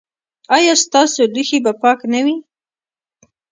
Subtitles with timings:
[0.55, 2.37] ایا ستاسو لوښي به پاک نه وي؟